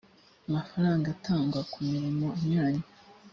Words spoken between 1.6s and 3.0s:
ku mirimo inyuranye